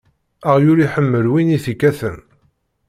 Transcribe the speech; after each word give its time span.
Aɣyul 0.49 0.79
iḥemmel 0.85 1.25
win 1.31 1.55
i 1.57 1.59
t-ikkaten. 1.63 2.17